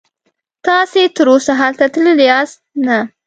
تاسې 0.65 1.01
تراوسه 1.15 1.53
هلته 1.61 1.85
تللي 1.93 2.23
یاست؟ 2.29 2.57
نه. 2.85 2.97